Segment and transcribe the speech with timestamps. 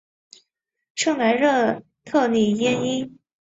[0.95, 3.19] 圣莱热特里耶伊。